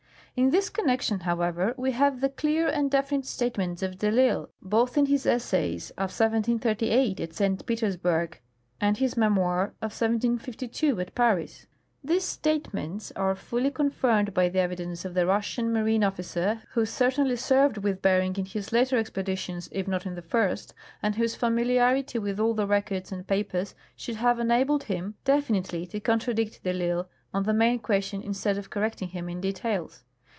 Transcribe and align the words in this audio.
In 0.33 0.49
this 0.49 0.69
connection, 0.69 1.19
hoAvever, 1.19 1.77
we 1.77 1.91
have 1.91 2.21
the 2.21 2.29
clear 2.29 2.69
and 2.69 2.89
definite 2.89 3.25
statements 3.25 3.83
of 3.83 3.97
de 3.99 4.09
I'lsle, 4.09 4.47
both 4.61 4.97
in 4.97 5.07
his 5.07 5.25
essays 5.25 5.89
of 5.91 6.09
1738 6.09 7.19
at 7.19 7.33
St. 7.33 7.63
Petersburg 7.65 8.39
and 8.79 8.95
his 8.97 9.17
memoir 9.17 9.75
of 9.81 9.91
1752 9.91 11.01
at 11.01 11.13
Paris. 11.13 11.67
These 12.01 12.23
statements 12.23 13.11
are 13.17 13.35
fully 13.35 13.69
confirmed 13.69 14.33
by 14.33 14.47
the 14.47 14.59
evidence 14.59 15.03
of 15.03 15.13
the 15.15 15.25
Russian 15.27 15.71
marine 15.71 16.03
officer, 16.03 16.63
who 16.71 16.85
certainly 16.85 17.35
served 17.35 17.79
with 17.79 18.01
Bering 18.01 18.37
in 18.37 18.45
his 18.45 18.71
later 18.71 18.97
expeditions 18.97 19.67
if 19.73 19.85
not 19.85 20.05
in 20.05 20.15
the 20.15 20.21
first, 20.21 20.73
and 21.03 21.15
whose 21.15 21.35
familiarity 21.35 22.19
with 22.19 22.39
all 22.39 22.53
the 22.53 22.65
records 22.65 23.11
and 23.11 23.27
j)apers 23.27 23.73
should 23.97 24.15
have 24.15 24.39
enabled 24.39 24.83
him 24.83 25.15
definitely 25.25 25.85
to 25.87 25.99
contradict 25.99 26.63
de 26.63 26.71
ITsle 26.73 27.07
on 27.33 27.43
the 27.43 27.53
main 27.53 27.77
question 27.79 28.21
instead 28.23 28.57
of 28.57 28.69
correcting 28.69 29.09
him 29.09 29.27
in 29.27 29.41
details. 29.41 30.05